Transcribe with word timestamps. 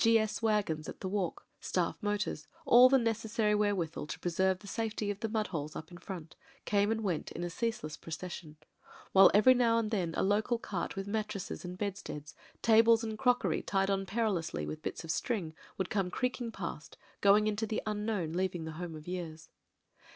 G.S. 0.03 0.41
wagons 0.41 0.89
at 0.89 0.99
the 1.01 1.07
walk, 1.07 1.45
staff 1.59 1.95
motors— 2.01 2.47
all 2.65 2.89
the 2.89 2.97
necessary 2.97 3.53
wherewithal 3.53 4.07
to 4.07 4.17
preserve 4.17 4.57
the 4.57 4.65
safety 4.67 5.11
of 5.11 5.19
the 5.19 5.29
mud 5.29 5.45
holes 5.49 5.75
up 5.75 5.91
in 5.91 5.99
front— 5.99 6.35
came 6.65 6.89
and 6.91 7.01
went 7.03 7.31
in 7.33 7.43
a 7.43 7.51
ceaseless 7.51 7.97
procession; 7.97 8.57
while 9.11 9.29
every 9.35 9.53
now 9.53 9.77
and 9.77 9.91
then 9.91 10.15
a 10.17 10.23
local 10.23 10.57
cart 10.57 10.95
with 10.95 11.05
mattresses 11.05 11.63
and 11.63 11.77
bedsteads, 11.77 12.33
tables 12.63 13.03
and 13.03 13.19
crock 13.19 13.45
ery, 13.45 13.61
tied 13.61 13.91
on 13.91 14.07
perilously 14.07 14.65
with 14.65 14.81
bits 14.81 15.03
of 15.03 15.11
string, 15.11 15.53
would 15.77 15.91
come 15.91 16.09
creaking 16.09 16.51
past— 16.51 16.97
going 17.21 17.45
into 17.45 17.67
the 17.67 17.83
unknown, 17.85 18.31
leaving 18.33 18.65
the 18.65 18.71
home 18.81 18.95
of 18.95 19.07
years. 19.07 19.49